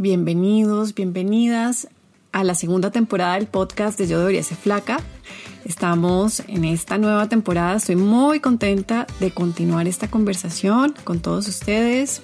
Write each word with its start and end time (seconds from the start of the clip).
bienvenidos, 0.00 0.94
bienvenidas 0.94 1.86
a 2.32 2.42
la 2.42 2.54
segunda 2.54 2.90
temporada 2.90 3.34
del 3.34 3.46
podcast 3.46 3.98
de 3.98 4.08
Yo 4.08 4.18
debería 4.18 4.42
ser 4.42 4.56
flaca. 4.56 4.98
Estamos 5.66 6.40
en 6.48 6.64
esta 6.64 6.96
nueva 6.96 7.28
temporada, 7.28 7.76
estoy 7.76 7.96
muy 7.96 8.40
contenta 8.40 9.06
de 9.20 9.30
continuar 9.30 9.86
esta 9.86 10.08
conversación 10.08 10.94
con 11.04 11.20
todos 11.20 11.46
ustedes. 11.48 12.22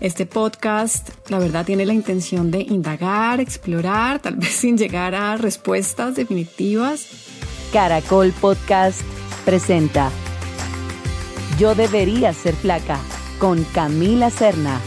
Este 0.00 0.24
podcast, 0.24 1.10
la 1.28 1.38
verdad, 1.38 1.66
tiene 1.66 1.84
la 1.84 1.92
intención 1.92 2.50
de 2.50 2.62
indagar, 2.62 3.40
explorar, 3.40 4.20
tal 4.20 4.36
vez 4.36 4.54
sin 4.54 4.78
llegar 4.78 5.14
a 5.14 5.36
respuestas 5.36 6.14
definitivas. 6.14 7.08
Caracol 7.74 8.32
Podcast 8.40 9.02
presenta 9.44 10.10
Yo 11.58 11.74
debería 11.74 12.32
ser 12.32 12.54
flaca 12.54 12.98
con 13.38 13.64
Camila 13.64 14.30
Serna. 14.30 14.80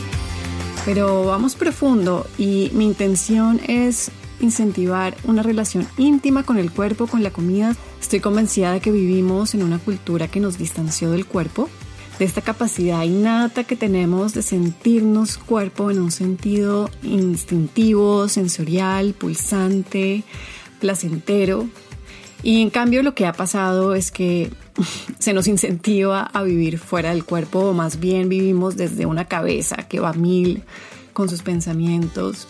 Pero 0.85 1.25
vamos 1.25 1.55
profundo 1.55 2.25
y 2.37 2.71
mi 2.73 2.85
intención 2.85 3.61
es 3.67 4.09
incentivar 4.39 5.15
una 5.25 5.43
relación 5.43 5.87
íntima 5.97 6.43
con 6.43 6.57
el 6.57 6.71
cuerpo, 6.71 7.05
con 7.05 7.21
la 7.21 7.31
comida. 7.31 7.75
Estoy 8.01 8.19
convencida 8.19 8.71
de 8.71 8.79
que 8.79 8.91
vivimos 8.91 9.53
en 9.53 9.61
una 9.61 9.77
cultura 9.77 10.27
que 10.27 10.39
nos 10.39 10.57
distanció 10.57 11.11
del 11.11 11.27
cuerpo, 11.27 11.69
de 12.17 12.25
esta 12.25 12.41
capacidad 12.41 13.03
innata 13.03 13.63
que 13.63 13.75
tenemos 13.75 14.33
de 14.33 14.41
sentirnos 14.41 15.37
cuerpo 15.37 15.91
en 15.91 15.99
un 15.99 16.11
sentido 16.11 16.89
instintivo, 17.03 18.27
sensorial, 18.27 19.13
pulsante, 19.13 20.23
placentero. 20.79 21.67
Y 22.43 22.61
en 22.61 22.69
cambio 22.69 23.03
lo 23.03 23.13
que 23.13 23.25
ha 23.25 23.33
pasado 23.33 23.93
es 23.93 24.11
que 24.11 24.51
se 25.19 25.33
nos 25.33 25.47
incentiva 25.47 26.23
a 26.23 26.43
vivir 26.43 26.79
fuera 26.79 27.09
del 27.09 27.23
cuerpo, 27.23 27.59
o 27.59 27.73
más 27.73 27.99
bien 27.99 28.29
vivimos 28.29 28.75
desde 28.75 29.05
una 29.05 29.25
cabeza 29.25 29.77
que 29.87 29.99
va 29.99 30.09
a 30.09 30.13
mil 30.13 30.63
con 31.13 31.29
sus 31.29 31.41
pensamientos. 31.41 32.47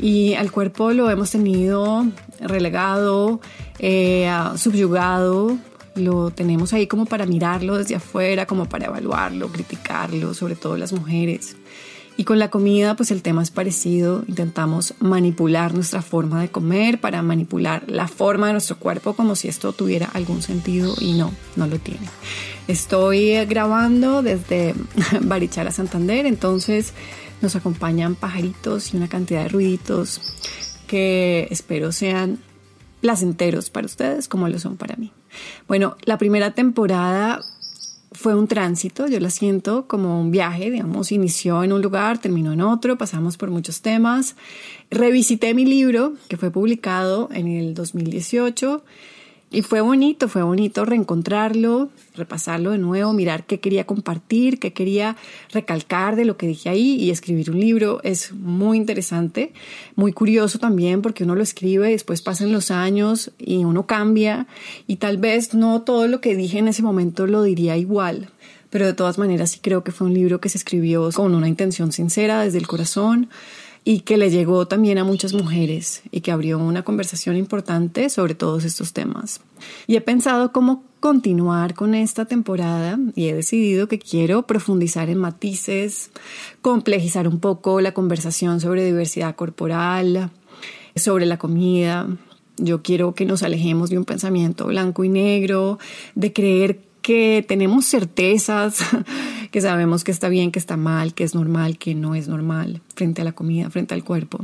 Y 0.00 0.34
al 0.34 0.50
cuerpo 0.50 0.92
lo 0.92 1.10
hemos 1.10 1.30
tenido 1.30 2.06
relegado, 2.40 3.40
eh, 3.78 4.30
subyugado, 4.56 5.58
lo 5.94 6.30
tenemos 6.30 6.72
ahí 6.72 6.86
como 6.86 7.06
para 7.06 7.26
mirarlo 7.26 7.76
desde 7.76 7.96
afuera, 7.96 8.46
como 8.46 8.66
para 8.66 8.86
evaluarlo, 8.86 9.48
criticarlo, 9.48 10.34
sobre 10.34 10.56
todo 10.56 10.76
las 10.76 10.92
mujeres. 10.92 11.56
Y 12.20 12.24
con 12.24 12.38
la 12.38 12.50
comida, 12.50 12.96
pues 12.96 13.10
el 13.12 13.22
tema 13.22 13.42
es 13.42 13.50
parecido. 13.50 14.24
Intentamos 14.26 14.92
manipular 15.00 15.72
nuestra 15.72 16.02
forma 16.02 16.42
de 16.42 16.50
comer 16.50 17.00
para 17.00 17.22
manipular 17.22 17.82
la 17.86 18.08
forma 18.08 18.48
de 18.48 18.52
nuestro 18.52 18.76
cuerpo 18.76 19.14
como 19.14 19.34
si 19.34 19.48
esto 19.48 19.72
tuviera 19.72 20.04
algún 20.12 20.42
sentido 20.42 20.94
y 21.00 21.14
no, 21.14 21.32
no 21.56 21.66
lo 21.66 21.78
tiene. 21.78 22.06
Estoy 22.68 23.42
grabando 23.46 24.22
desde 24.22 24.74
Barichara, 25.22 25.70
Santander, 25.70 26.26
entonces 26.26 26.92
nos 27.40 27.56
acompañan 27.56 28.16
pajaritos 28.16 28.92
y 28.92 28.98
una 28.98 29.08
cantidad 29.08 29.44
de 29.44 29.48
ruiditos 29.48 30.20
que 30.86 31.48
espero 31.50 31.90
sean 31.90 32.38
placenteros 33.00 33.70
para 33.70 33.86
ustedes 33.86 34.28
como 34.28 34.46
lo 34.46 34.58
son 34.58 34.76
para 34.76 34.94
mí. 34.96 35.10
Bueno, 35.66 35.96
la 36.02 36.18
primera 36.18 36.50
temporada 36.50 37.40
fue 38.12 38.34
un 38.34 38.48
tránsito, 38.48 39.06
yo 39.06 39.20
la 39.20 39.30
siento 39.30 39.86
como 39.86 40.20
un 40.20 40.30
viaje, 40.30 40.70
digamos, 40.70 41.12
inició 41.12 41.62
en 41.62 41.72
un 41.72 41.80
lugar, 41.80 42.18
terminó 42.18 42.52
en 42.52 42.60
otro, 42.60 42.98
pasamos 42.98 43.36
por 43.36 43.50
muchos 43.50 43.82
temas. 43.82 44.36
Revisité 44.90 45.54
mi 45.54 45.64
libro, 45.64 46.14
que 46.28 46.36
fue 46.36 46.50
publicado 46.50 47.28
en 47.32 47.46
el 47.46 47.74
2018 47.74 48.82
y 49.52 49.62
fue 49.62 49.80
bonito, 49.80 50.28
fue 50.28 50.44
bonito 50.44 50.84
reencontrarlo, 50.84 51.90
repasarlo 52.14 52.70
de 52.70 52.78
nuevo, 52.78 53.12
mirar 53.12 53.44
qué 53.44 53.58
quería 53.58 53.84
compartir, 53.84 54.60
qué 54.60 54.72
quería 54.72 55.16
recalcar 55.52 56.14
de 56.14 56.24
lo 56.24 56.36
que 56.36 56.46
dije 56.46 56.68
ahí 56.68 56.94
y 56.94 57.10
escribir 57.10 57.50
un 57.50 57.58
libro. 57.58 58.00
Es 58.04 58.32
muy 58.32 58.76
interesante, 58.76 59.52
muy 59.96 60.12
curioso 60.12 60.60
también 60.60 61.02
porque 61.02 61.24
uno 61.24 61.34
lo 61.34 61.42
escribe, 61.42 61.90
después 61.90 62.22
pasan 62.22 62.52
los 62.52 62.70
años 62.70 63.32
y 63.38 63.64
uno 63.64 63.86
cambia 63.86 64.46
y 64.86 64.96
tal 64.96 65.16
vez 65.16 65.52
no 65.52 65.82
todo 65.82 66.06
lo 66.06 66.20
que 66.20 66.36
dije 66.36 66.58
en 66.58 66.68
ese 66.68 66.82
momento 66.82 67.26
lo 67.26 67.42
diría 67.42 67.76
igual. 67.76 68.30
Pero 68.70 68.86
de 68.86 68.94
todas 68.94 69.18
maneras 69.18 69.50
sí 69.50 69.58
creo 69.60 69.82
que 69.82 69.90
fue 69.90 70.06
un 70.06 70.14
libro 70.14 70.40
que 70.40 70.48
se 70.48 70.58
escribió 70.58 71.10
con 71.10 71.34
una 71.34 71.48
intención 71.48 71.90
sincera 71.90 72.42
desde 72.44 72.58
el 72.58 72.68
corazón 72.68 73.28
y 73.84 74.00
que 74.00 74.16
le 74.16 74.30
llegó 74.30 74.66
también 74.66 74.98
a 74.98 75.04
muchas 75.04 75.32
mujeres 75.32 76.02
y 76.10 76.20
que 76.20 76.32
abrió 76.32 76.58
una 76.58 76.82
conversación 76.82 77.36
importante 77.36 78.10
sobre 78.10 78.34
todos 78.34 78.64
estos 78.64 78.92
temas. 78.92 79.40
Y 79.86 79.96
he 79.96 80.00
pensado 80.00 80.52
cómo 80.52 80.84
continuar 81.00 81.74
con 81.74 81.94
esta 81.94 82.26
temporada 82.26 82.98
y 83.14 83.28
he 83.28 83.34
decidido 83.34 83.88
que 83.88 83.98
quiero 83.98 84.46
profundizar 84.46 85.08
en 85.08 85.18
matices, 85.18 86.10
complejizar 86.60 87.26
un 87.26 87.40
poco 87.40 87.80
la 87.80 87.92
conversación 87.92 88.60
sobre 88.60 88.84
diversidad 88.84 89.34
corporal, 89.34 90.30
sobre 90.94 91.24
la 91.24 91.38
comida. 91.38 92.06
Yo 92.58 92.82
quiero 92.82 93.14
que 93.14 93.24
nos 93.24 93.42
alejemos 93.42 93.88
de 93.88 93.96
un 93.96 94.04
pensamiento 94.04 94.66
blanco 94.66 95.04
y 95.04 95.08
negro, 95.08 95.78
de 96.14 96.34
creer 96.34 96.89
que 97.02 97.44
tenemos 97.46 97.86
certezas, 97.86 98.80
que 99.50 99.60
sabemos 99.60 100.04
que 100.04 100.10
está 100.10 100.28
bien, 100.28 100.52
que 100.52 100.58
está 100.58 100.76
mal, 100.76 101.14
que 101.14 101.24
es 101.24 101.34
normal, 101.34 101.78
que 101.78 101.94
no 101.94 102.14
es 102.14 102.28
normal 102.28 102.80
frente 102.94 103.22
a 103.22 103.24
la 103.24 103.32
comida, 103.32 103.70
frente 103.70 103.94
al 103.94 104.04
cuerpo. 104.04 104.40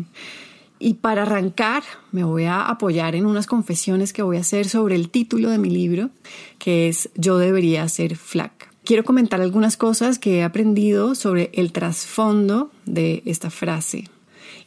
Y 0.78 0.94
para 0.94 1.22
arrancar, 1.22 1.82
me 2.12 2.24
voy 2.24 2.44
a 2.44 2.62
apoyar 2.62 3.14
en 3.14 3.24
unas 3.24 3.46
confesiones 3.46 4.12
que 4.12 4.22
voy 4.22 4.36
a 4.36 4.40
hacer 4.40 4.68
sobre 4.68 4.94
el 4.94 5.08
título 5.08 5.48
de 5.50 5.58
mi 5.58 5.70
libro, 5.70 6.10
que 6.58 6.88
es 6.88 7.08
Yo 7.14 7.38
debería 7.38 7.88
ser 7.88 8.16
flaca. 8.16 8.66
Quiero 8.84 9.04
comentar 9.04 9.40
algunas 9.40 9.76
cosas 9.76 10.18
que 10.18 10.38
he 10.38 10.44
aprendido 10.44 11.14
sobre 11.14 11.50
el 11.54 11.72
trasfondo 11.72 12.70
de 12.84 13.22
esta 13.24 13.50
frase. 13.50 14.04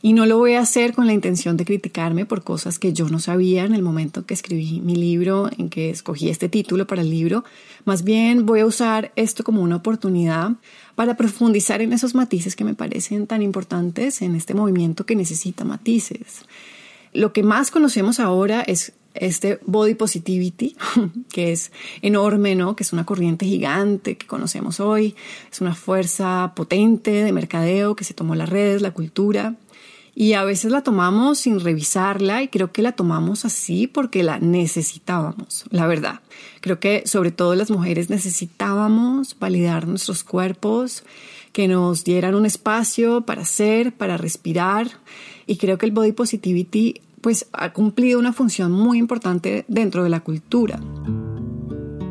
Y 0.01 0.13
no 0.13 0.25
lo 0.25 0.37
voy 0.37 0.53
a 0.53 0.61
hacer 0.61 0.93
con 0.93 1.07
la 1.07 1.13
intención 1.13 1.57
de 1.57 1.65
criticarme 1.65 2.25
por 2.25 2.43
cosas 2.43 2.79
que 2.79 2.93
yo 2.93 3.09
no 3.09 3.19
sabía 3.19 3.65
en 3.65 3.73
el 3.73 3.81
momento 3.81 4.25
que 4.25 4.33
escribí 4.33 4.79
mi 4.79 4.95
libro, 4.95 5.49
en 5.57 5.69
que 5.69 5.89
escogí 5.89 6.29
este 6.29 6.47
título 6.47 6.87
para 6.87 7.01
el 7.01 7.09
libro. 7.09 7.43
Más 7.83 8.03
bien 8.03 8.45
voy 8.45 8.61
a 8.61 8.65
usar 8.65 9.11
esto 9.17 9.43
como 9.43 9.61
una 9.61 9.75
oportunidad 9.75 10.51
para 10.95 11.17
profundizar 11.17 11.81
en 11.81 11.91
esos 11.91 12.15
matices 12.15 12.55
que 12.55 12.63
me 12.63 12.75
parecen 12.75 13.27
tan 13.27 13.41
importantes 13.41 14.21
en 14.21 14.35
este 14.35 14.53
movimiento 14.53 15.05
que 15.05 15.17
necesita 15.17 15.65
matices. 15.65 16.45
Lo 17.11 17.33
que 17.33 17.43
más 17.43 17.69
conocemos 17.69 18.21
ahora 18.21 18.61
es 18.61 18.93
este 19.15 19.59
body 19.65 19.95
positivity, 19.95 20.77
que 21.29 21.51
es 21.51 21.73
enorme, 22.01 22.55
¿no? 22.55 22.77
Que 22.77 22.83
es 22.83 22.93
una 22.93 23.05
corriente 23.05 23.45
gigante 23.45 24.15
que 24.15 24.27
conocemos 24.27 24.79
hoy, 24.79 25.15
es 25.51 25.59
una 25.59 25.75
fuerza 25.75 26.53
potente 26.55 27.11
de 27.11 27.33
mercadeo 27.33 27.97
que 27.97 28.05
se 28.05 28.13
tomó 28.13 28.35
las 28.35 28.47
redes, 28.47 28.81
la 28.81 28.91
cultura 28.91 29.55
y 30.19 30.33
a 30.33 30.43
veces 30.43 30.69
la 30.69 30.81
tomamos 30.81 31.39
sin 31.39 31.61
revisarla 31.61 32.43
y 32.43 32.49
creo 32.49 32.73
que 32.73 32.81
la 32.81 32.91
tomamos 32.91 33.45
así 33.45 33.87
porque 33.87 34.21
la 34.21 34.37
necesitábamos, 34.37 35.63
la 35.69 35.87
verdad. 35.87 36.19
Creo 36.59 36.77
que 36.81 37.03
sobre 37.05 37.31
todo 37.31 37.55
las 37.55 37.71
mujeres 37.71 38.09
necesitábamos 38.09 39.39
validar 39.39 39.87
nuestros 39.87 40.25
cuerpos, 40.25 41.05
que 41.53 41.69
nos 41.69 42.03
dieran 42.03 42.35
un 42.35 42.45
espacio 42.45 43.21
para 43.21 43.45
ser, 43.45 43.93
para 43.93 44.17
respirar 44.17 44.89
y 45.47 45.55
creo 45.55 45.77
que 45.77 45.85
el 45.85 45.93
body 45.93 46.11
positivity 46.11 46.99
pues 47.21 47.47
ha 47.53 47.71
cumplido 47.71 48.19
una 48.19 48.33
función 48.33 48.73
muy 48.73 48.97
importante 48.97 49.63
dentro 49.69 50.03
de 50.03 50.09
la 50.09 50.19
cultura. 50.19 50.81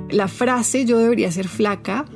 La 0.08 0.28
frase 0.28 0.86
yo 0.86 0.96
debería 0.96 1.30
ser 1.30 1.46
flaca 1.46 2.06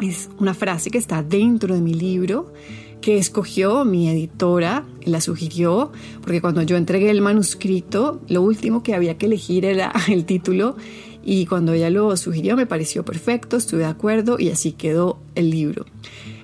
es 0.00 0.30
una 0.38 0.54
frase 0.54 0.90
que 0.90 0.98
está 0.98 1.22
dentro 1.22 1.74
de 1.74 1.80
mi 1.80 1.94
libro 1.94 2.52
que 3.00 3.16
escogió 3.18 3.84
mi 3.84 4.08
editora, 4.08 4.84
la 5.04 5.20
sugirió, 5.20 5.92
porque 6.22 6.40
cuando 6.40 6.62
yo 6.62 6.76
entregué 6.76 7.10
el 7.10 7.22
manuscrito, 7.22 8.20
lo 8.28 8.42
último 8.42 8.82
que 8.82 8.94
había 8.94 9.16
que 9.16 9.26
elegir 9.26 9.64
era 9.64 9.92
el 10.08 10.24
título 10.24 10.76
y 11.22 11.46
cuando 11.46 11.72
ella 11.72 11.90
lo 11.90 12.16
sugirió 12.16 12.56
me 12.56 12.66
pareció 12.66 13.04
perfecto, 13.04 13.56
estuve 13.56 13.80
de 13.80 13.86
acuerdo 13.86 14.38
y 14.38 14.50
así 14.50 14.72
quedó 14.72 15.18
el 15.34 15.50
libro. 15.50 15.86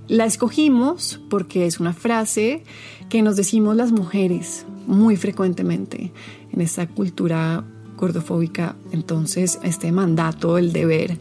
La 0.08 0.24
escogimos 0.24 1.20
porque 1.28 1.66
es 1.66 1.80
una 1.80 1.92
frase 1.92 2.62
que 3.08 3.22
nos 3.22 3.36
decimos 3.36 3.76
las 3.76 3.92
mujeres 3.92 4.66
muy 4.86 5.16
frecuentemente 5.16 6.12
en 6.52 6.60
esta 6.60 6.86
cultura 6.86 7.64
gordofóbica, 7.96 8.76
entonces 8.92 9.58
este 9.62 9.90
mandato, 9.90 10.58
el 10.58 10.72
deber, 10.72 11.16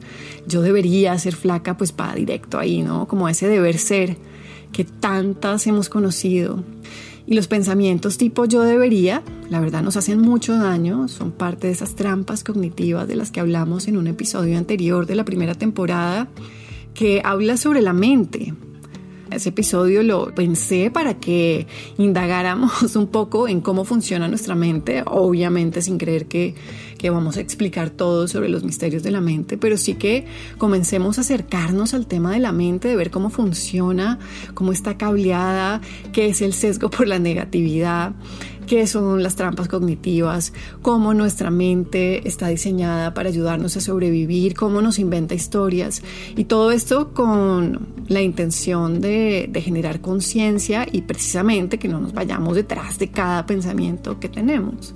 yo 0.46 0.62
debería 0.62 1.18
ser 1.18 1.36
flaca, 1.36 1.78
pues 1.78 1.94
va 2.00 2.14
directo 2.14 2.60
ahí, 2.60 2.84
¿no? 2.84 3.08
Como 3.08 3.30
ese 3.30 3.48
deber 3.48 3.78
ser 3.78 4.18
que 4.76 4.84
tantas 4.84 5.68
hemos 5.68 5.88
conocido. 5.88 6.62
Y 7.26 7.34
los 7.34 7.48
pensamientos 7.48 8.18
tipo 8.18 8.44
yo 8.44 8.62
debería, 8.62 9.24
la 9.50 9.62
verdad 9.62 9.82
nos 9.82 9.96
hacen 9.96 10.20
mucho 10.20 10.58
daño, 10.58 11.08
son 11.08 11.32
parte 11.32 11.68
de 11.68 11.74
esas 11.74 11.96
trampas 11.96 12.44
cognitivas 12.44 13.08
de 13.08 13.16
las 13.16 13.32
que 13.32 13.40
hablamos 13.40 13.88
en 13.88 13.96
un 13.96 14.08
episodio 14.08 14.58
anterior 14.58 15.06
de 15.06 15.16
la 15.16 15.24
primera 15.24 15.56
temporada, 15.56 16.28
que 16.94 17.22
habla 17.24 17.56
sobre 17.56 17.82
la 17.82 17.94
mente, 17.94 18.54
Ese 19.32 19.50
episodio 19.50 20.04
lo 20.04 20.36
pensé 20.36 20.92
para 20.92 21.14
que 21.14 21.68
indagáramos 21.98 22.96
un 22.98 23.08
poco 23.08 23.48
en 23.48 23.62
cómo 23.62 23.86
funciona 23.86 24.28
nuestra 24.28 24.56
mente, 24.56 25.04
obviamente 25.06 25.82
sin 25.82 25.98
creer 25.98 26.26
que, 26.26 26.54
que, 26.98 27.10
vamos 27.10 27.38
a 27.38 27.42
explicar 27.42 27.90
todo 27.90 28.28
sobre 28.28 28.50
los 28.50 28.64
misterios 28.64 29.04
de 29.04 29.12
la 29.12 29.22
mente, 29.22 29.58
pero 29.58 29.78
sí 29.78 29.96
que 29.96 30.26
comencemos 30.58 31.18
a 31.18 31.22
acercarnos 31.22 31.94
al 31.94 32.08
tema 32.08 32.32
de 32.32 32.40
la 32.40 32.52
mente, 32.52 32.88
de 32.88 32.96
ver 32.96 33.12
cómo 33.12 33.30
funciona, 33.30 34.20
cómo 34.54 34.72
está 34.72 34.98
cableada, 34.98 35.82
qué 36.12 36.28
es 36.28 36.42
el 36.42 36.54
sesgo 36.54 36.90
por 36.90 37.08
la 37.08 37.20
negatividad 37.20 38.14
qué 38.66 38.88
son 38.88 39.24
las 39.24 39.36
trampas 39.36 39.68
cognitivas, 39.68 40.54
cómo 40.82 41.14
nuestra 41.14 41.52
mente 41.52 42.28
está 42.28 42.48
diseñada 42.48 43.14
para 43.14 43.30
ayudarnos 43.30 43.78
a 43.78 43.82
sobrevivir, 43.82 44.56
cómo 44.56 44.82
nos 44.82 45.00
inventa 45.00 45.36
historias 45.36 46.02
y 46.36 46.46
todo 46.46 46.72
esto 46.72 47.14
con 47.14 47.88
la 48.08 48.22
intención 48.22 49.02
de, 49.02 49.50
generar 49.56 50.02
conciencia 50.02 50.86
y 50.92 51.02
precisamente 51.02 51.80
que 51.80 51.88
no 51.88 52.00
nos 52.00 52.14
vayamos 52.14 52.56
detrás 52.56 53.00
de 53.00 53.10
cada 53.10 53.46
pensamiento 53.46 54.20
que 54.20 54.30
tenemos. 54.30 54.94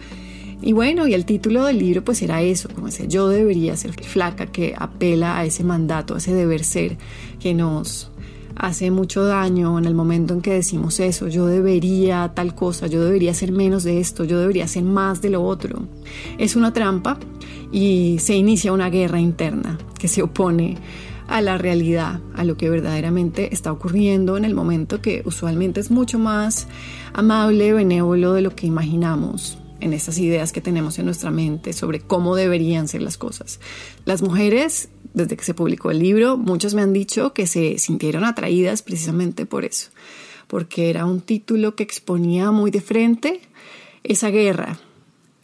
Y 0.61 0.73
bueno, 0.73 1.07
y 1.07 1.13
el 1.13 1.25
título 1.25 1.65
del 1.65 1.79
libro 1.79 2.03
pues 2.03 2.21
era 2.21 2.41
eso, 2.41 2.69
como 2.73 2.89
ese 2.89 3.07
yo 3.07 3.29
debería 3.29 3.77
ser 3.77 3.93
flaca, 3.93 4.47
que 4.47 4.75
apela 4.77 5.37
a 5.37 5.45
ese 5.45 5.63
mandato, 5.63 6.15
a 6.15 6.17
ese 6.17 6.33
deber 6.33 6.63
ser 6.63 6.97
que 7.39 7.53
nos 7.53 8.11
hace 8.57 8.91
mucho 8.91 9.23
daño 9.23 9.79
en 9.79 9.85
el 9.85 9.95
momento 9.95 10.33
en 10.33 10.41
que 10.41 10.53
decimos 10.53 10.99
eso, 10.99 11.29
yo 11.29 11.45
debería 11.45 12.33
tal 12.35 12.55
cosa, 12.55 12.87
yo 12.87 13.01
debería 13.01 13.31
hacer 13.31 13.53
menos 13.53 13.85
de 13.85 14.01
esto, 14.01 14.25
yo 14.25 14.37
debería 14.37 14.65
hacer 14.65 14.83
más 14.83 15.21
de 15.21 15.29
lo 15.29 15.43
otro. 15.43 15.87
Es 16.37 16.57
una 16.57 16.73
trampa 16.73 17.17
y 17.71 18.17
se 18.19 18.35
inicia 18.35 18.73
una 18.73 18.89
guerra 18.89 19.21
interna 19.21 19.77
que 19.97 20.09
se 20.09 20.21
opone 20.21 20.77
a 21.29 21.39
la 21.41 21.57
realidad, 21.57 22.19
a 22.35 22.43
lo 22.43 22.57
que 22.57 22.69
verdaderamente 22.69 23.53
está 23.53 23.71
ocurriendo 23.71 24.35
en 24.35 24.43
el 24.43 24.55
momento 24.55 25.01
que 25.01 25.21
usualmente 25.25 25.79
es 25.79 25.89
mucho 25.89 26.19
más 26.19 26.67
amable, 27.13 27.71
benévolo 27.71 28.33
de 28.33 28.41
lo 28.41 28.55
que 28.55 28.67
imaginamos 28.67 29.58
en 29.81 29.93
esas 29.93 30.17
ideas 30.17 30.51
que 30.51 30.61
tenemos 30.61 30.99
en 30.99 31.05
nuestra 31.05 31.31
mente 31.31 31.73
sobre 31.73 31.99
cómo 32.01 32.35
deberían 32.35 32.87
ser 32.87 33.01
las 33.01 33.17
cosas. 33.17 33.59
Las 34.05 34.21
mujeres 34.21 34.89
desde 35.13 35.37
que 35.37 35.43
se 35.43 35.53
publicó 35.53 35.91
el 35.91 35.99
libro, 35.99 36.37
muchos 36.37 36.73
me 36.73 36.81
han 36.81 36.93
dicho 36.93 37.33
que 37.33 37.47
se 37.47 37.77
sintieron 37.79 38.23
atraídas 38.23 38.81
precisamente 38.81 39.45
por 39.45 39.65
eso, 39.65 39.89
porque 40.47 40.89
era 40.89 41.05
un 41.05 41.21
título 41.21 41.75
que 41.75 41.83
exponía 41.83 42.51
muy 42.51 42.71
de 42.71 42.81
frente 42.81 43.41
esa 44.03 44.29
guerra 44.29 44.79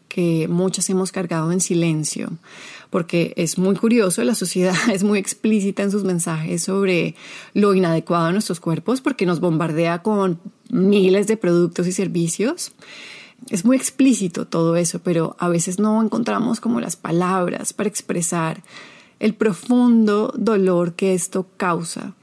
que 0.07 0.47
muchas 0.47 0.89
hemos 0.89 1.11
cargado 1.11 1.51
en 1.51 1.59
silencio, 1.59 2.31
porque 2.89 3.33
es 3.35 3.57
muy 3.57 3.75
curioso, 3.75 4.23
la 4.23 4.35
sociedad 4.35 4.75
es 4.93 5.03
muy 5.03 5.19
explícita 5.19 5.83
en 5.83 5.91
sus 5.91 6.05
mensajes 6.05 6.63
sobre 6.63 7.15
lo 7.53 7.73
inadecuado 7.73 8.27
de 8.27 8.33
nuestros 8.33 8.61
cuerpos, 8.61 9.01
porque 9.01 9.25
nos 9.25 9.41
bombardea 9.41 10.01
con 10.03 10.39
miles 10.69 11.27
de 11.27 11.35
productos 11.35 11.87
y 11.87 11.91
servicios. 11.91 12.71
Es 13.49 13.63
muy 13.63 13.77
explícito 13.77 14.45
todo 14.47 14.75
eso, 14.75 14.99
pero 14.99 15.35
a 15.39 15.49
veces 15.49 15.77
no 15.77 16.01
encontramos 16.01 16.59
como 16.59 16.81
las 16.81 16.95
palabras 16.95 17.73
para 17.73 17.89
expresar 17.89 18.63
el 19.19 19.35
profundo 19.35 20.33
dolor 20.35 20.93
que 20.93 21.13
esto 21.13 21.47
causa. 21.57 22.13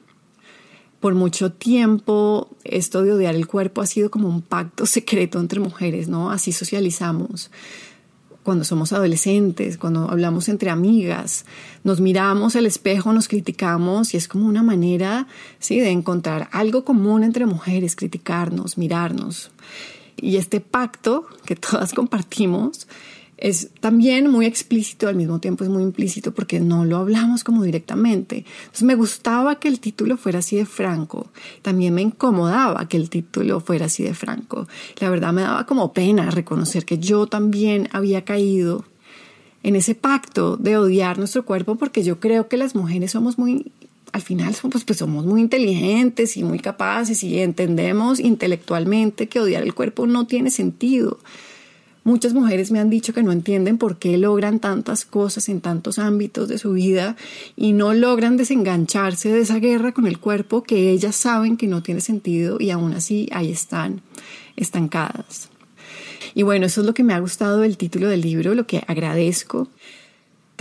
Por 1.01 1.15
mucho 1.15 1.53
tiempo, 1.53 2.49
esto 2.65 3.03
de 3.03 3.13
odiar 3.13 3.35
el 3.35 3.47
cuerpo 3.47 3.81
ha 3.81 3.87
sido 3.87 4.11
como 4.11 4.29
un 4.29 4.43
pacto 4.43 4.87
secreto 4.87 5.41
entre 5.41 5.61
mujeres, 5.61 6.09
¿no? 6.09 6.31
Así 6.31 6.53
socializamos. 6.53 7.51
Cuando 8.43 8.65
somos 8.65 8.93
adolescentes, 8.93 9.79
cuando 9.79 10.11
hablamos 10.11 10.49
entre 10.49 10.71
amigas, 10.71 11.45
nos 11.85 12.01
miramos 12.01 12.57
al 12.57 12.67
espejo, 12.67 13.13
nos 13.13 13.29
criticamos 13.29 14.15
y 14.15 14.17
es 14.17 14.27
como 14.27 14.47
una 14.47 14.65
manera, 14.65 15.29
sí, 15.61 15.79
de 15.79 15.91
encontrar 15.91 16.49
algo 16.51 16.85
común 16.85 17.23
entre 17.23 17.47
mujeres, 17.47 17.95
criticarnos, 17.95 18.79
mirarnos. 18.79 19.53
Y 20.17 20.37
este 20.37 20.61
pacto 20.61 21.27
que 21.45 21.57
todas 21.57 21.93
compartimos 21.95 22.87
es 23.43 23.71
también 23.81 24.31
muy 24.31 24.47
explícito, 24.47 25.09
al 25.09 25.17
mismo 25.17 25.41
tiempo 25.41 25.65
es 25.65 25.71
muy 25.71 25.83
implícito 25.83 26.33
porque 26.33 26.61
no 26.61 26.85
lo 26.85 26.99
hablamos 26.99 27.43
como 27.43 27.65
directamente. 27.65 28.45
Entonces 28.61 28.85
me 28.85 28.95
gustaba 28.95 29.59
que 29.59 29.67
el 29.67 29.81
título 29.81 30.17
fuera 30.17 30.39
así 30.39 30.55
de 30.55 30.65
franco. 30.65 31.27
También 31.61 31.93
me 31.93 32.03
incomodaba 32.03 32.87
que 32.87 32.97
el 32.97 33.11
título 33.11 33.59
fuera 33.59 33.87
así 33.87 34.05
de 34.05 34.15
franco. 34.15 34.69
La 35.01 35.11
verdad 35.11 35.33
me 35.33 35.43
daba 35.43 35.67
como 35.67 35.93
pena 35.93 36.31
reconocer 36.31 36.85
que 36.85 36.99
yo 36.99 37.27
también 37.27 37.89
había 37.91 38.25
caído 38.25 38.85
en 39.65 39.75
ese 39.75 39.97
pacto 39.97 40.57
de 40.57 40.77
odiar 40.77 41.19
nuestro 41.19 41.45
cuerpo 41.45 41.75
porque 41.75 42.05
yo 42.05 42.21
creo 42.21 42.47
que 42.47 42.57
las 42.57 42.77
mujeres 42.77 43.11
somos 43.11 43.39
muy 43.39 43.73
al 44.13 44.21
final 44.23 44.55
somos, 44.55 44.85
pues 44.85 44.99
somos 44.99 45.25
muy 45.25 45.41
inteligentes 45.41 46.37
y 46.37 46.45
muy 46.45 46.59
capaces 46.59 47.25
y 47.25 47.41
entendemos 47.41 48.21
intelectualmente 48.21 49.29
que 49.29 49.41
odiar 49.41 49.63
el 49.63 49.75
cuerpo 49.75 50.07
no 50.07 50.27
tiene 50.27 50.51
sentido. 50.51 51.19
Muchas 52.05 52.35
mujeres 52.35 52.73
me 52.73 52.81
han 52.81 52.91
dicho 52.91 53.15
que 53.15 53.23
no 53.23 53.31
entienden 53.31 53.79
por 53.79 53.99
qué 53.99 54.19
logran 54.19 54.59
tantas 54.59 55.05
cosas 55.05 55.49
en 55.49 55.61
tantos 55.61 56.01
ámbitos 56.01 56.49
de 56.49 56.59
su 56.59 56.73
vida 56.73 57.17
y 57.57 57.73
no 57.73 57.95
logran 57.95 58.37
desengancharse 58.37 59.31
de 59.31 59.41
esa 59.41 59.61
guerra 59.61 59.93
con 59.93 60.09
el 60.09 60.19
cuerpo 60.19 60.65
que 60.65 60.91
ellas 60.91 61.15
saben 61.15 61.57
que 61.57 61.69
no 61.69 61.83
tiene 61.83 62.01
sentido 62.01 62.57
y 62.61 62.71
aún 62.71 62.93
así 62.93 63.29
ahí 63.33 63.53
están 63.53 64.03
estancadas. 64.57 65.49
Y 66.35 66.43
bueno, 66.43 66.67
eso 66.67 66.81
es 66.81 66.87
lo 66.87 66.95
que 66.95 67.05
me 67.05 67.15
ha 67.15 67.21
gustado 67.21 67.61
del 67.61 67.77
título 67.77 68.09
del 68.09 68.23
libro, 68.23 68.55
lo 68.55 68.67
que 68.67 68.83
agradezco. 68.87 69.69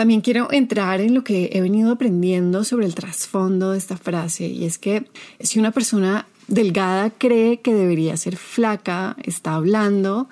También 0.02 0.22
quiero 0.22 0.52
entrar 0.52 1.00
en 1.00 1.14
lo 1.14 1.24
que 1.24 1.52
he 1.54 1.62
venido 1.62 1.92
aprendiendo 1.92 2.64
sobre 2.64 2.88
el 2.88 2.96
trasfondo 2.96 3.74
de 3.74 3.78
esta 3.78 3.98
frase 3.98 4.48
y 4.48 4.66
es 4.66 4.80
que 4.80 5.06
si 5.40 5.60
una 5.60 5.70
persona 5.70 6.26
delgada 6.48 7.12
cree 7.12 7.60
que 7.60 7.72
debería 7.72 8.18
ser 8.18 8.36
flaca, 8.36 9.16
está 9.22 9.54
hablando 9.54 10.28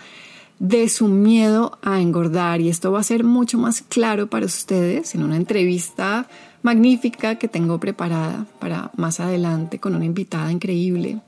de 0.58 0.90
su 0.90 1.08
miedo 1.08 1.78
a 1.84 2.02
engordar 2.02 2.62
y 2.62 2.70
esto 2.70 2.92
va 2.92 3.02
a 3.02 3.04
ser 3.04 3.24
mucho 3.24 3.60
más 3.60 3.84
claro 3.84 4.26
para 4.26 4.48
ustedes 4.48 5.14
en 5.14 5.22
una 5.22 5.36
entrevista 5.36 6.28
magnífica 6.64 7.36
que 7.36 7.48
tengo 7.48 7.80
preparada 7.80 8.48
para 8.58 8.90
más 8.98 9.20
adelante 9.20 9.78
con 9.78 9.94
una 9.94 10.06
invitada 10.06 10.52
increíble 10.52 11.22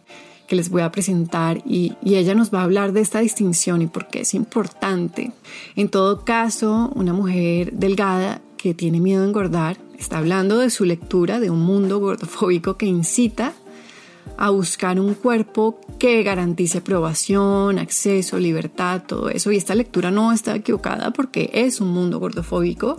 que 0.52 0.58
les 0.58 0.70
voy 0.70 0.82
a 0.82 0.92
presentar 0.92 1.60
y, 1.66 1.94
y, 2.04 2.16
ella 2.16 2.36
nos 2.36 2.54
va 2.54 2.60
a 2.60 2.64
hablar 2.64 2.92
de 2.92 3.00
esta 3.00 3.22
distinción 3.22 3.82
y 3.82 3.88
por 3.88 4.10
qué 4.10 4.20
es 4.20 4.34
importante. 4.34 5.32
En 5.78 5.88
todo 5.88 6.26
caso, 6.26 6.92
una 6.94 7.14
mujer 7.14 7.72
delgada 7.72 8.42
que 8.58 8.74
tiene 8.74 9.00
miedo 9.00 9.24
a 9.24 9.28
engordar 9.28 9.78
está 9.98 10.18
hablando 10.18 10.58
de 10.58 10.70
su 10.70 10.84
lectura 10.84 11.40
de 11.40 11.50
un 11.50 11.62
mundo 11.62 12.00
gordofóbico 12.00 12.76
que 12.76 12.86
incita 12.86 13.54
a 14.38 14.50
buscar 14.50 15.00
un 15.00 15.14
cuerpo 15.14 15.80
que 15.98 16.22
garantice 16.22 16.80
aprobación, 16.80 17.80
acceso, 17.80 18.38
libertad, 18.38 19.04
todo 19.08 19.30
eso. 19.30 19.54
Y 19.54 19.56
esta 19.56 19.74
lectura 19.74 20.12
no 20.12 20.34
está 20.34 20.54
equivocada 20.54 21.12
porque 21.12 21.50
es 21.54 21.80
un 21.80 21.94
mundo 21.94 22.20
gordofóbico 22.20 22.98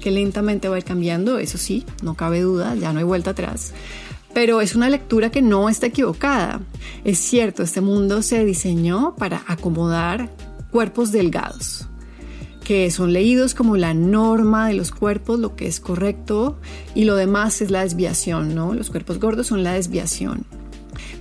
que 0.00 0.10
lentamente 0.10 0.68
va 0.68 0.74
a 0.74 0.78
ir 0.78 0.84
cambiando, 0.84 1.38
eso 1.38 1.58
sí, 1.58 1.84
no 2.02 2.16
cabe 2.16 2.40
duda, 2.40 2.74
ya 2.74 2.92
no 2.92 2.98
hay 2.98 3.04
vuelta 3.04 3.30
atrás. 3.30 3.72
Pero 4.34 4.60
es 4.60 4.74
una 4.74 4.88
lectura 4.88 5.30
que 5.30 5.42
no 5.42 5.68
está 5.68 5.86
equivocada. 5.86 6.60
Es 7.04 7.18
cierto, 7.18 7.62
este 7.62 7.80
mundo 7.80 8.22
se 8.22 8.44
diseñó 8.44 9.14
para 9.16 9.42
acomodar 9.46 10.30
cuerpos 10.70 11.12
delgados 11.12 11.88
que 12.68 12.90
son 12.90 13.14
leídos 13.14 13.54
como 13.54 13.78
la 13.78 13.94
norma 13.94 14.68
de 14.68 14.74
los 14.74 14.90
cuerpos, 14.90 15.40
lo 15.40 15.56
que 15.56 15.66
es 15.66 15.80
correcto, 15.80 16.58
y 16.94 17.04
lo 17.04 17.16
demás 17.16 17.62
es 17.62 17.70
la 17.70 17.80
desviación, 17.80 18.54
¿no? 18.54 18.74
Los 18.74 18.90
cuerpos 18.90 19.18
gordos 19.18 19.46
son 19.46 19.62
la 19.62 19.72
desviación. 19.72 20.44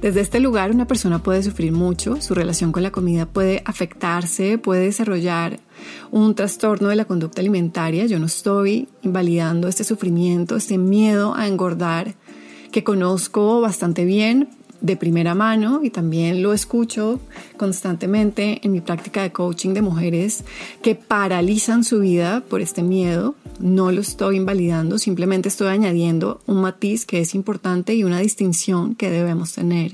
Desde 0.02 0.20
este 0.20 0.42
lugar 0.42 0.72
una 0.72 0.88
persona 0.88 1.24
puede 1.24 1.42
sufrir 1.42 1.72
mucho, 1.72 2.22
su 2.22 2.36
relación 2.36 2.74
con 2.74 2.84
la 2.84 2.92
comida 2.92 3.26
puede 3.28 3.64
afectarse, 3.64 4.58
puede 4.58 4.82
desarrollar 4.82 5.62
un 6.12 6.36
trastorno 6.36 6.90
de 6.90 6.98
la 6.98 7.06
conducta 7.06 7.40
alimentaria. 7.40 8.08
Yo 8.08 8.20
no 8.20 8.26
estoy 8.26 8.90
invalidando 9.02 9.70
este 9.70 9.86
sufrimiento, 9.86 10.58
este 10.58 10.78
miedo 10.78 11.34
a 11.34 11.48
engordar 11.48 12.16
que 12.72 12.84
conozco 12.84 13.62
bastante 13.62 14.06
bien, 14.06 14.50
de 14.82 14.96
primera 14.96 15.34
mano 15.34 15.82
y 15.84 15.90
también 15.90 16.44
lo 16.44 16.54
escucho 16.54 17.20
constantemente 17.58 18.60
en 18.64 18.72
mi 18.72 18.82
práctica 18.82 19.24
de 19.24 19.32
coaching 19.32 19.74
de 19.74 19.82
mujeres 19.82 20.44
que 20.82 20.96
paralizan 20.96 21.84
su 21.84 22.00
vida 22.00 22.44
por 22.48 22.62
este 22.62 22.84
miedo. 22.84 23.36
No 23.60 23.92
lo 23.92 24.02
estoy 24.02 24.38
invalidando, 24.38 24.98
simplemente 25.00 25.50
estoy 25.50 25.70
añadiendo 25.70 26.42
un 26.46 26.62
matiz 26.62 27.06
que 27.06 27.22
es 27.22 27.34
importante 27.34 27.96
y 27.96 28.04
una 28.04 28.20
distinción 28.20 28.96
que 28.96 29.10
debemos 29.10 29.54
tener. 29.54 29.94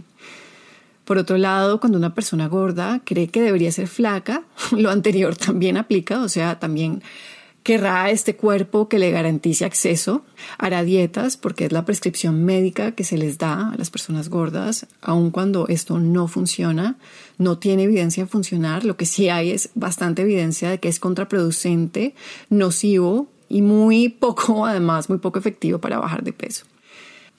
Por 1.05 1.17
otro 1.17 1.37
lado, 1.37 1.79
cuando 1.79 1.97
una 1.97 2.13
persona 2.13 2.47
gorda 2.47 3.01
cree 3.03 3.27
que 3.27 3.41
debería 3.41 3.71
ser 3.71 3.87
flaca, 3.87 4.43
lo 4.71 4.89
anterior 4.89 5.35
también 5.35 5.77
aplica, 5.77 6.21
o 6.21 6.29
sea, 6.29 6.59
también 6.59 7.01
querrá 7.63 8.09
este 8.11 8.35
cuerpo 8.35 8.89
que 8.89 8.99
le 8.99 9.09
garantice 9.09 9.65
acceso, 9.65 10.23
hará 10.57 10.83
dietas 10.83 11.37
porque 11.37 11.65
es 11.65 11.71
la 11.71 11.85
prescripción 11.85 12.43
médica 12.43 12.91
que 12.91 13.05
se 13.05 13.17
les 13.17 13.37
da 13.37 13.71
a 13.71 13.77
las 13.77 13.89
personas 13.89 14.29
gordas, 14.29 14.85
aun 15.01 15.31
cuando 15.31 15.67
esto 15.69 15.99
no 15.99 16.27
funciona, 16.27 16.97
no 17.37 17.57
tiene 17.57 17.83
evidencia 17.83 18.23
de 18.23 18.29
funcionar, 18.29 18.83
lo 18.83 18.97
que 18.97 19.05
sí 19.05 19.29
hay 19.29 19.51
es 19.51 19.69
bastante 19.75 20.23
evidencia 20.23 20.69
de 20.69 20.79
que 20.79 20.89
es 20.89 20.99
contraproducente, 20.99 22.15
nocivo 22.49 23.27
y 23.47 23.61
muy 23.61 24.09
poco, 24.09 24.65
además, 24.67 25.09
muy 25.09 25.19
poco 25.19 25.39
efectivo 25.39 25.79
para 25.79 25.99
bajar 25.99 26.23
de 26.23 26.33
peso. 26.33 26.65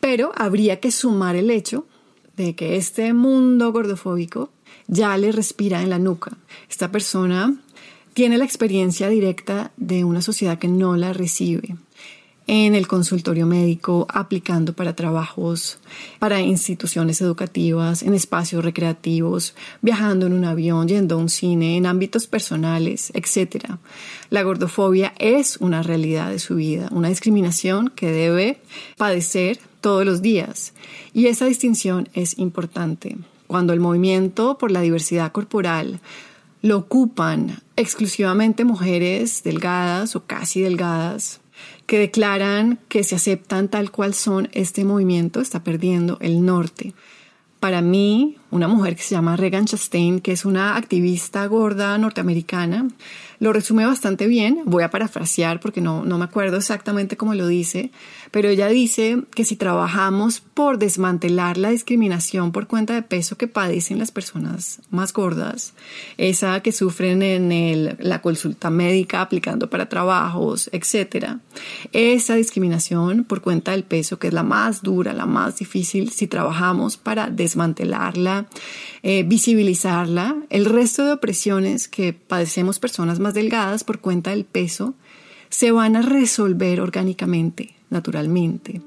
Pero 0.00 0.32
habría 0.36 0.80
que 0.80 0.90
sumar 0.90 1.36
el 1.36 1.50
hecho 1.50 1.86
de 2.36 2.54
que 2.56 2.76
este 2.76 3.12
mundo 3.12 3.72
gordofóbico 3.72 4.50
ya 4.86 5.16
le 5.16 5.32
respira 5.32 5.82
en 5.82 5.90
la 5.90 5.98
nuca. 5.98 6.36
Esta 6.68 6.90
persona 6.90 7.54
tiene 8.14 8.38
la 8.38 8.44
experiencia 8.44 9.08
directa 9.08 9.72
de 9.76 10.04
una 10.04 10.22
sociedad 10.22 10.58
que 10.58 10.68
no 10.68 10.96
la 10.96 11.12
recibe 11.12 11.76
en 12.46 12.74
el 12.74 12.86
consultorio 12.86 13.46
médico, 13.46 14.06
aplicando 14.10 14.74
para 14.74 14.94
trabajos, 14.94 15.78
para 16.18 16.40
instituciones 16.40 17.20
educativas, 17.22 18.02
en 18.02 18.12
espacios 18.12 18.62
recreativos, 18.64 19.54
viajando 19.80 20.26
en 20.26 20.34
un 20.34 20.44
avión, 20.44 20.86
yendo 20.86 21.14
a 21.14 21.18
un 21.18 21.30
cine, 21.30 21.76
en 21.76 21.86
ámbitos 21.86 22.26
personales, 22.26 23.10
etc. 23.14 23.76
La 24.28 24.42
gordofobia 24.42 25.14
es 25.18 25.56
una 25.56 25.82
realidad 25.82 26.30
de 26.30 26.38
su 26.38 26.56
vida, 26.56 26.88
una 26.92 27.08
discriminación 27.08 27.90
que 27.94 28.12
debe 28.12 28.60
padecer 28.98 29.58
todos 29.80 30.04
los 30.04 30.20
días. 30.20 30.74
Y 31.14 31.26
esa 31.26 31.46
distinción 31.46 32.08
es 32.12 32.38
importante. 32.38 33.16
Cuando 33.46 33.72
el 33.72 33.80
movimiento 33.80 34.58
por 34.58 34.70
la 34.70 34.80
diversidad 34.80 35.32
corporal 35.32 36.00
lo 36.64 36.78
ocupan 36.78 37.58
exclusivamente 37.76 38.64
mujeres 38.64 39.42
delgadas 39.42 40.16
o 40.16 40.24
casi 40.24 40.62
delgadas, 40.62 41.42
que 41.84 41.98
declaran 41.98 42.78
que 42.88 43.04
se 43.04 43.16
aceptan 43.16 43.68
tal 43.68 43.90
cual 43.90 44.14
son, 44.14 44.48
este 44.52 44.82
movimiento 44.86 45.42
está 45.42 45.62
perdiendo 45.62 46.16
el 46.22 46.42
norte. 46.42 46.94
Para 47.60 47.82
mí, 47.82 48.38
una 48.50 48.68
mujer 48.68 48.96
que 48.96 49.02
se 49.02 49.14
llama 49.14 49.36
Regan 49.36 49.64
Chastain, 49.64 50.20
que 50.20 50.32
es 50.32 50.44
una 50.44 50.76
activista 50.76 51.46
gorda 51.46 51.96
norteamericana, 51.98 52.88
lo 53.40 53.52
resume 53.52 53.84
bastante 53.84 54.26
bien. 54.26 54.62
Voy 54.64 54.84
a 54.84 54.90
parafrasear 54.90 55.60
porque 55.60 55.80
no, 55.80 56.04
no 56.04 56.18
me 56.18 56.24
acuerdo 56.24 56.56
exactamente 56.56 57.16
cómo 57.16 57.34
lo 57.34 57.46
dice, 57.46 57.90
pero 58.30 58.48
ella 58.48 58.68
dice 58.68 59.22
que 59.34 59.44
si 59.44 59.56
trabajamos 59.56 60.40
por 60.40 60.78
desmantelar 60.78 61.58
la 61.58 61.70
discriminación 61.70 62.52
por 62.52 62.66
cuenta 62.66 62.94
de 62.94 63.02
peso 63.02 63.36
que 63.36 63.48
padecen 63.48 63.98
las 63.98 64.12
personas 64.12 64.80
más 64.90 65.12
gordas, 65.12 65.74
esa 66.16 66.60
que 66.60 66.72
sufren 66.72 67.22
en 67.22 67.96
la 67.98 68.22
consulta 68.22 68.70
médica 68.70 69.20
aplicando 69.20 69.68
para 69.68 69.88
trabajos, 69.88 70.70
etc., 70.72 71.36
esa 71.92 72.34
discriminación 72.34 73.24
por 73.24 73.40
cuenta 73.40 73.72
del 73.72 73.84
peso 73.84 74.18
que 74.18 74.28
es 74.28 74.32
la 74.32 74.42
más 74.42 74.82
dura, 74.82 75.12
la 75.12 75.26
más 75.26 75.58
difícil, 75.58 76.10
si 76.10 76.26
trabajamos 76.26 76.96
para 76.96 77.30
desmantelarla, 77.30 78.43
eh, 79.02 79.22
visibilizarla, 79.22 80.36
el 80.50 80.64
resto 80.64 81.04
de 81.04 81.12
opresiones 81.12 81.88
que 81.88 82.12
padecemos 82.12 82.78
personas 82.78 83.18
más 83.18 83.34
delgadas 83.34 83.84
por 83.84 84.00
cuenta 84.00 84.30
del 84.30 84.44
peso 84.44 84.94
se 85.48 85.70
van 85.70 85.96
a 85.96 86.02
resolver 86.02 86.80
orgánicamente, 86.80 87.74
naturalmente. 87.90 88.80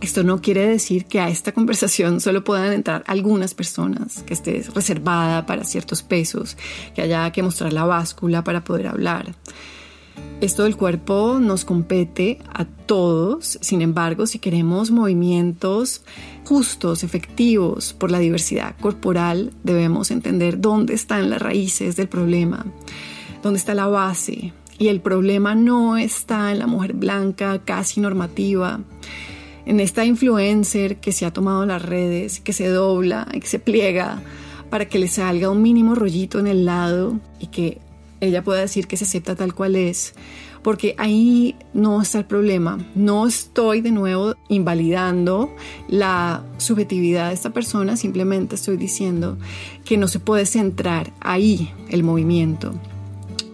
Esto 0.00 0.22
no 0.22 0.40
quiere 0.40 0.66
decir 0.66 1.06
que 1.06 1.20
a 1.20 1.28
esta 1.28 1.52
conversación 1.52 2.20
solo 2.22 2.44
puedan 2.44 2.72
entrar 2.72 3.04
algunas 3.06 3.54
personas, 3.54 4.22
que 4.22 4.34
esté 4.34 4.64
reservada 4.74 5.46
para 5.46 5.64
ciertos 5.64 6.02
pesos, 6.02 6.56
que 6.94 7.02
haya 7.02 7.30
que 7.32 7.42
mostrar 7.42 7.72
la 7.72 7.84
báscula 7.84 8.44
para 8.44 8.64
poder 8.64 8.88
hablar. 8.88 9.34
Esto 10.40 10.62
del 10.62 10.76
cuerpo 10.76 11.38
nos 11.40 11.64
compete 11.64 12.38
a 12.54 12.64
todos, 12.64 13.58
sin 13.60 13.82
embargo, 13.82 14.24
si 14.26 14.38
queremos 14.38 14.92
movimientos 14.92 16.02
justos, 16.44 17.02
efectivos 17.02 17.92
por 17.92 18.12
la 18.12 18.20
diversidad 18.20 18.76
corporal, 18.80 19.52
debemos 19.64 20.12
entender 20.12 20.60
dónde 20.60 20.94
están 20.94 21.28
las 21.28 21.42
raíces 21.42 21.96
del 21.96 22.08
problema, 22.08 22.66
dónde 23.42 23.58
está 23.58 23.74
la 23.74 23.88
base. 23.88 24.52
Y 24.78 24.86
el 24.86 25.00
problema 25.00 25.56
no 25.56 25.96
está 25.96 26.52
en 26.52 26.60
la 26.60 26.68
mujer 26.68 26.92
blanca, 26.92 27.60
casi 27.64 28.00
normativa, 28.00 28.80
en 29.66 29.80
esta 29.80 30.04
influencer 30.04 30.98
que 30.98 31.10
se 31.10 31.26
ha 31.26 31.32
tomado 31.32 31.66
las 31.66 31.82
redes, 31.82 32.38
que 32.38 32.52
se 32.52 32.68
dobla 32.68 33.26
que 33.32 33.46
se 33.46 33.58
pliega 33.58 34.22
para 34.70 34.88
que 34.88 35.00
le 35.00 35.08
salga 35.08 35.50
un 35.50 35.62
mínimo 35.62 35.96
rollito 35.96 36.38
en 36.38 36.46
el 36.46 36.64
lado 36.64 37.18
y 37.40 37.48
que 37.48 37.80
ella 38.20 38.42
pueda 38.42 38.60
decir 38.60 38.86
que 38.86 38.96
se 38.96 39.04
acepta 39.04 39.36
tal 39.36 39.54
cual 39.54 39.76
es, 39.76 40.14
porque 40.62 40.94
ahí 40.98 41.56
no 41.72 42.02
está 42.02 42.18
el 42.18 42.24
problema. 42.24 42.78
No 42.94 43.26
estoy 43.26 43.80
de 43.80 43.92
nuevo 43.92 44.34
invalidando 44.48 45.54
la 45.88 46.44
subjetividad 46.58 47.28
de 47.28 47.34
esta 47.34 47.50
persona, 47.50 47.96
simplemente 47.96 48.56
estoy 48.56 48.76
diciendo 48.76 49.38
que 49.84 49.96
no 49.96 50.08
se 50.08 50.20
puede 50.20 50.46
centrar 50.46 51.12
ahí 51.20 51.72
el 51.88 52.02
movimiento. 52.02 52.72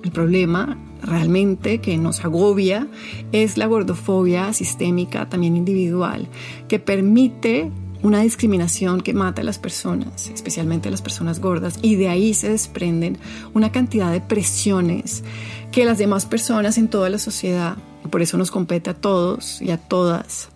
El 0.03 0.13
problema 0.13 0.79
realmente 1.03 1.81
que 1.81 1.97
nos 1.99 2.25
agobia 2.25 2.89
es 3.33 3.57
la 3.57 3.67
gordofobia 3.67 4.53
sistémica, 4.53 5.29
también 5.29 5.57
individual, 5.57 6.29
que 6.69 6.79
permite 6.79 7.71
una 8.05 8.21
discriminación 8.21 9.01
que 9.01 9.15
mata 9.15 9.41
a 9.41 9.45
las 9.45 9.59
personas, 9.59 10.29
especialmente 10.29 10.89
a 10.89 10.91
las 10.91 11.01
personas 11.01 11.41
gordas, 11.41 11.79
y 11.81 11.97
de 11.97 12.09
ahí 12.11 12.35
se 12.35 12.51
desprenden 12.51 13.17
una 13.55 13.73
cantidad 13.73 14.13
de 14.13 14.21
presiones 14.21 15.25
que 15.73 15.87
las 15.87 15.97
demás 15.97 16.27
personas 16.27 16.77
en 16.77 16.89
toda 16.89 17.09
la 17.09 17.19
sociedad, 17.19 17.79
y 18.05 18.09
por 18.09 18.21
eso 18.21 18.37
nos 18.37 18.51
compete 18.51 18.91
a 18.91 18.95
todos 18.95 19.63
y 19.63 19.71
a 19.71 19.79
todas, 19.79 20.51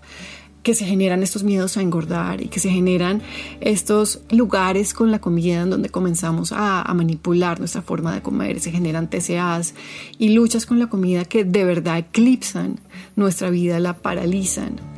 que 0.62 0.74
se 0.74 0.84
generan 0.84 1.22
estos 1.22 1.42
miedos 1.42 1.78
a 1.78 1.80
engordar 1.80 2.42
y 2.42 2.48
que 2.48 2.60
se 2.60 2.68
generan 2.68 3.22
estos 3.62 4.20
lugares 4.28 4.92
con 4.92 5.10
la 5.10 5.18
comida 5.18 5.62
en 5.62 5.70
donde 5.70 5.88
comenzamos 5.88 6.52
a, 6.52 6.82
a, 6.82 6.92
manipular 6.92 7.60
nuestra 7.60 7.80
forma 7.80 8.12
de 8.12 8.20
comer, 8.20 8.60
se 8.60 8.72
generan 8.72 9.08
TCAs 9.08 9.72
y 10.18 10.30
luchas 10.30 10.66
con 10.66 10.78
la 10.78 10.88
comida 10.88 11.24
que 11.24 11.44
de 11.44 11.64
verdad 11.64 11.96
eclipsan 11.96 12.78
nuestra 13.16 13.48
vida, 13.48 13.80
la 13.80 13.96
paralizan. 13.96 14.97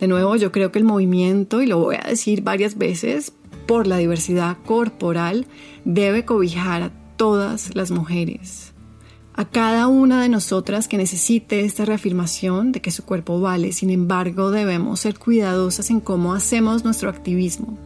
De 0.00 0.08
nuevo, 0.08 0.36
yo 0.36 0.52
creo 0.52 0.72
que 0.72 0.78
el 0.78 0.84
movimiento, 0.84 1.62
y 1.62 1.66
lo 1.66 1.78
voy 1.78 1.96
a 1.96 2.08
decir 2.08 2.42
varias 2.42 2.76
veces, 2.76 3.32
por 3.66 3.86
la 3.86 3.96
diversidad 3.96 4.58
corporal, 4.64 5.46
debe 5.84 6.24
cobijar 6.24 6.82
a 6.82 6.92
todas 7.16 7.74
las 7.74 7.90
mujeres. 7.90 8.72
A 9.36 9.44
cada 9.44 9.88
una 9.88 10.22
de 10.22 10.28
nosotras 10.28 10.86
que 10.86 10.96
necesite 10.96 11.64
esta 11.64 11.84
reafirmación 11.84 12.70
de 12.70 12.80
que 12.80 12.92
su 12.92 13.04
cuerpo 13.04 13.40
vale, 13.40 13.72
sin 13.72 13.90
embargo, 13.90 14.50
debemos 14.50 15.00
ser 15.00 15.18
cuidadosas 15.18 15.90
en 15.90 16.00
cómo 16.00 16.34
hacemos 16.34 16.84
nuestro 16.84 17.10
activismo 17.10 17.76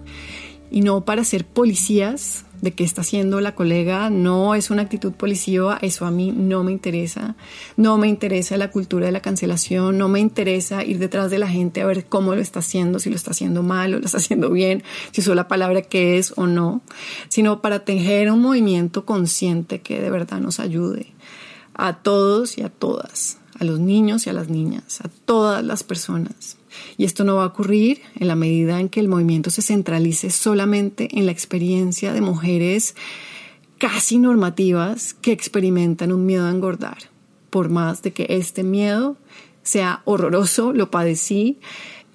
y 0.70 0.82
no 0.82 1.04
para 1.06 1.24
ser 1.24 1.46
policías 1.46 2.44
de 2.60 2.72
qué 2.72 2.84
está 2.84 3.02
haciendo 3.02 3.40
la 3.40 3.54
colega, 3.54 4.10
no 4.10 4.54
es 4.54 4.70
una 4.70 4.82
actitud 4.82 5.12
policiva, 5.12 5.78
eso 5.82 6.06
a 6.06 6.10
mí 6.10 6.32
no 6.32 6.64
me 6.64 6.72
interesa, 6.72 7.36
no 7.76 7.98
me 7.98 8.08
interesa 8.08 8.56
la 8.56 8.70
cultura 8.70 9.06
de 9.06 9.12
la 9.12 9.20
cancelación, 9.20 9.98
no 9.98 10.08
me 10.08 10.20
interesa 10.20 10.84
ir 10.84 10.98
detrás 10.98 11.30
de 11.30 11.38
la 11.38 11.48
gente 11.48 11.80
a 11.80 11.86
ver 11.86 12.06
cómo 12.06 12.34
lo 12.34 12.40
está 12.40 12.60
haciendo, 12.60 12.98
si 12.98 13.10
lo 13.10 13.16
está 13.16 13.30
haciendo 13.30 13.62
mal 13.62 13.94
o 13.94 13.98
lo 13.98 14.04
está 14.04 14.18
haciendo 14.18 14.50
bien, 14.50 14.82
si 15.12 15.20
usó 15.20 15.34
la 15.34 15.48
palabra 15.48 15.82
que 15.82 16.18
es 16.18 16.32
o 16.36 16.46
no, 16.46 16.82
sino 17.28 17.62
para 17.62 17.84
tejer 17.84 18.30
un 18.30 18.42
movimiento 18.42 19.04
consciente 19.04 19.80
que 19.80 20.00
de 20.00 20.10
verdad 20.10 20.40
nos 20.40 20.60
ayude 20.60 21.12
a 21.74 21.98
todos 21.98 22.58
y 22.58 22.62
a 22.62 22.68
todas, 22.68 23.38
a 23.58 23.64
los 23.64 23.80
niños 23.80 24.26
y 24.26 24.30
a 24.30 24.32
las 24.32 24.48
niñas, 24.48 25.00
a 25.00 25.08
todas 25.24 25.64
las 25.64 25.82
personas. 25.82 26.56
Y 26.96 27.04
esto 27.04 27.24
no 27.24 27.36
va 27.36 27.44
a 27.44 27.48
ocurrir 27.48 28.00
en 28.16 28.28
la 28.28 28.36
medida 28.36 28.80
en 28.80 28.88
que 28.88 29.00
el 29.00 29.08
movimiento 29.08 29.50
se 29.50 29.62
centralice 29.62 30.30
solamente 30.30 31.08
en 31.18 31.26
la 31.26 31.32
experiencia 31.32 32.12
de 32.12 32.20
mujeres 32.20 32.94
casi 33.78 34.18
normativas 34.18 35.14
que 35.14 35.32
experimentan 35.32 36.12
un 36.12 36.26
miedo 36.26 36.46
a 36.46 36.50
engordar. 36.50 36.98
Por 37.50 37.68
más 37.68 38.02
de 38.02 38.12
que 38.12 38.26
este 38.28 38.62
miedo 38.62 39.16
sea 39.62 40.02
horroroso, 40.04 40.72
lo 40.72 40.90
padecí, 40.90 41.58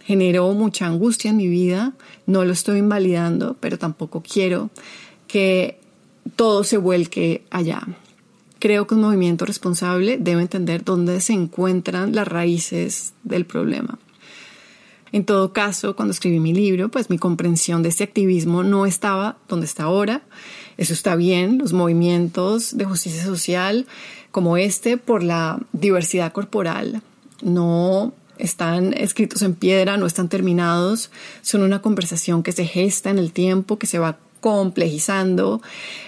generó 0.03 0.51
mucha 0.53 0.85
angustia 0.85 1.31
en 1.31 1.37
mi 1.37 1.47
vida, 1.47 1.93
no 2.25 2.45
lo 2.45 2.53
estoy 2.53 2.79
invalidando, 2.79 3.55
pero 3.59 3.77
tampoco 3.77 4.21
quiero 4.21 4.69
que 5.27 5.79
todo 6.35 6.63
se 6.63 6.77
vuelque 6.77 7.45
allá. 7.49 7.87
Creo 8.63 8.87
que 8.87 8.95
un 8.95 9.01
movimiento 9.01 9.43
responsable 9.43 10.17
debe 10.17 10.41
entender 10.41 10.85
dónde 10.85 11.19
se 11.19 11.33
encuentran 11.33 12.15
las 12.15 12.25
raíces 12.25 13.11
del 13.25 13.45
problema. 13.45 13.99
En 15.11 15.25
todo 15.25 15.51
caso, 15.51 15.97
cuando 15.97 16.13
escribí 16.13 16.39
mi 16.39 16.53
libro, 16.53 16.87
pues 16.87 17.09
mi 17.09 17.17
comprensión 17.17 17.83
de 17.83 17.89
este 17.89 18.05
activismo 18.05 18.63
no 18.63 18.85
estaba 18.85 19.35
donde 19.49 19.65
está 19.65 19.83
ahora. 19.83 20.21
Eso 20.77 20.93
está 20.93 21.17
bien, 21.17 21.57
los 21.57 21.73
movimientos 21.73 22.77
de 22.77 22.85
justicia 22.85 23.25
social 23.25 23.85
como 24.31 24.55
este 24.55 24.95
por 24.95 25.23
la 25.23 25.59
diversidad 25.73 26.31
corporal 26.31 27.01
no 27.41 28.13
están 28.37 28.93
escritos 28.93 29.41
en 29.41 29.55
piedra, 29.55 29.97
no 29.97 30.05
están 30.05 30.29
terminados, 30.29 31.11
son 31.41 31.63
una 31.63 31.81
conversación 31.81 32.43
que 32.43 32.53
se 32.53 32.65
gesta 32.65 33.09
en 33.09 33.19
el 33.19 33.33
tiempo, 33.33 33.77
que 33.77 33.87
se 33.87 33.99
va 33.99 34.19
complejizando, 34.43 35.61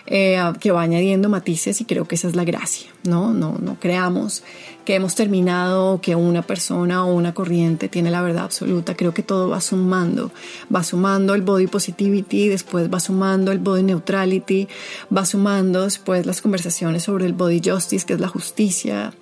eh, 0.08 0.38
que 0.60 0.72
va 0.72 0.82
añadiendo 0.82 1.30
matices 1.30 1.80
y 1.80 1.86
creo 1.86 2.06
que 2.06 2.16
esa 2.16 2.28
es 2.28 2.36
la 2.36 2.44
gracia, 2.44 2.90
¿no? 3.06 3.34
No, 3.34 3.58
no 3.62 3.80
creamos 3.80 4.44
que 4.84 4.94
hemos 4.96 5.16
terminado, 5.16 6.02
que 6.02 6.18
una 6.18 6.42
persona 6.42 7.06
o 7.06 7.14
una 7.14 7.34
corriente 7.34 7.88
tiene 7.88 8.12
la 8.12 8.22
verdad 8.22 8.44
absoluta. 8.44 8.98
Creo 8.98 9.14
que 9.14 9.24
todo 9.24 9.48
va 9.48 9.62
sumando, 9.62 10.32
va 10.74 10.84
sumando 10.84 11.34
el 11.34 11.44
body 11.44 11.68
positivity, 11.68 12.50
después 12.50 12.94
va 12.94 13.00
sumando 13.00 13.54
el 13.54 13.60
body 13.60 13.84
neutrality, 13.84 14.68
va 15.16 15.24
sumando 15.24 15.84
después 15.84 16.26
las 16.26 16.42
conversaciones 16.42 17.04
sobre 17.04 17.26
el 17.28 17.34
body 17.34 17.62
justice, 17.64 18.06
que 18.06 18.16
es 18.16 18.20
la 18.20 18.28
justicia, 18.28 19.14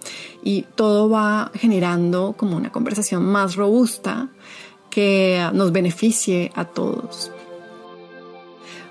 y 0.43 0.65
todo 0.73 1.07
va 1.07 1.51
generando 1.53 2.33
como 2.35 2.57
una 2.57 2.71
conversación 2.71 3.23
más 3.23 3.55
robusta 3.55 4.29
que 4.89 5.47
nos 5.53 5.71
beneficie 5.71 6.51
a 6.55 6.65
todos. 6.65 7.31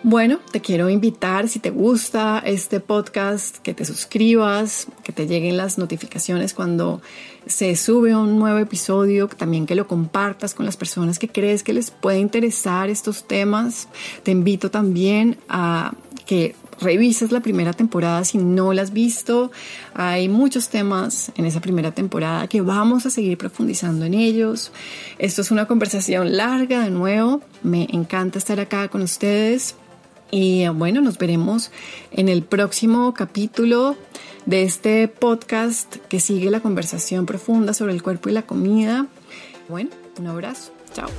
Bueno, 0.04 0.40
te 0.50 0.60
quiero 0.60 0.90
invitar, 0.90 1.48
si 1.48 1.60
te 1.60 1.70
gusta 1.70 2.42
este 2.44 2.80
podcast, 2.80 3.58
que 3.58 3.72
te 3.72 3.84
suscribas, 3.84 4.88
que 5.04 5.12
te 5.12 5.28
lleguen 5.28 5.56
las 5.56 5.78
notificaciones 5.78 6.54
cuando 6.54 7.00
se 7.46 7.76
sube 7.76 8.16
un 8.16 8.36
nuevo 8.36 8.58
episodio, 8.58 9.28
también 9.28 9.64
que 9.64 9.76
lo 9.76 9.86
compartas 9.86 10.54
con 10.54 10.66
las 10.66 10.76
personas 10.76 11.20
que 11.20 11.28
crees 11.28 11.62
que 11.62 11.72
les 11.72 11.92
puede 11.92 12.18
interesar 12.18 12.90
estos 12.90 13.28
temas. 13.28 13.86
Te 14.24 14.32
invito 14.32 14.72
también 14.72 15.38
a 15.48 15.92
que 16.26 16.56
revises 16.80 17.30
la 17.30 17.38
primera 17.40 17.72
temporada 17.72 18.24
si 18.24 18.38
no 18.38 18.72
la 18.72 18.82
has 18.82 18.92
visto. 18.92 19.52
Hay 19.94 20.28
muchos 20.28 20.68
temas 20.68 21.30
en 21.36 21.46
esa 21.46 21.60
primera 21.60 21.92
temporada 21.92 22.48
que 22.48 22.60
vamos 22.60 23.06
a 23.06 23.10
seguir 23.10 23.38
profundizando 23.38 24.04
en 24.04 24.14
ellos. 24.14 24.72
Esto 25.18 25.42
es 25.42 25.52
una 25.52 25.66
conversación 25.66 26.36
larga 26.36 26.80
de 26.80 26.90
nuevo. 26.90 27.40
Me 27.62 27.86
encanta 27.92 28.38
estar 28.38 28.58
acá 28.58 28.88
con 28.88 29.02
ustedes. 29.02 29.76
Y 30.34 30.66
bueno, 30.68 31.02
nos 31.02 31.18
veremos 31.18 31.70
en 32.10 32.30
el 32.30 32.42
próximo 32.42 33.12
capítulo 33.12 33.96
de 34.46 34.62
este 34.62 35.06
podcast 35.06 35.96
que 36.08 36.20
sigue 36.20 36.50
la 36.50 36.60
conversación 36.60 37.26
profunda 37.26 37.74
sobre 37.74 37.92
el 37.92 38.02
cuerpo 38.02 38.30
y 38.30 38.32
la 38.32 38.42
comida. 38.42 39.06
Bueno, 39.68 39.90
un 40.18 40.26
abrazo. 40.28 40.72
Chao. 40.94 41.10